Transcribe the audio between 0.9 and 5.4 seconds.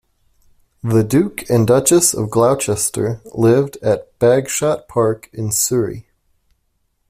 Duke and Duchess of Gloucester lived at Bagshot Park